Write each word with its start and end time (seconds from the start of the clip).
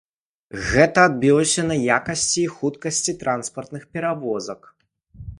Гэта 0.69 0.99
адбілася 1.09 1.65
на 1.71 1.75
якасці 1.97 2.39
і 2.43 2.45
хуткасці 2.53 3.15
транспартных 3.25 3.83
перавозак. 3.99 4.61